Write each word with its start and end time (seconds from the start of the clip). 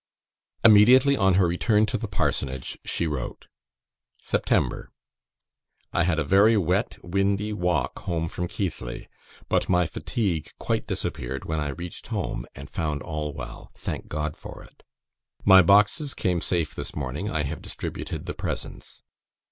Immediately 0.63 1.15
on 1.15 1.35
her 1.35 1.45
return 1.47 1.85
to 1.85 1.95
the 1.95 2.07
Parsonage, 2.07 2.75
she 2.83 3.05
wrote: 3.05 3.45
"September. 4.17 4.89
"I 5.93 6.05
had 6.05 6.17
a 6.17 6.23
very 6.23 6.57
wet, 6.57 6.97
windy 7.03 7.53
walk 7.53 7.99
home 7.99 8.27
from 8.27 8.47
Keighley; 8.47 9.07
but 9.47 9.69
my 9.69 9.85
fatigue 9.85 10.49
quite 10.57 10.87
disappeared 10.87 11.45
when 11.45 11.59
I 11.59 11.69
reached 11.77 12.07
home, 12.07 12.47
and 12.55 12.67
found 12.67 13.03
all 13.03 13.31
well. 13.31 13.69
Thank 13.75 14.07
God 14.07 14.35
for 14.35 14.63
it. 14.63 14.81
"My 15.45 15.61
boxes 15.61 16.15
came 16.15 16.41
safe 16.41 16.73
this 16.73 16.95
morning. 16.95 17.29
I 17.29 17.43
have 17.43 17.61
distributed 17.61 18.25
the 18.25 18.33
presents. 18.33 19.03